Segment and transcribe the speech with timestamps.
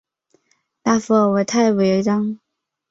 [0.83, 2.39] 拉弗尔泰维当。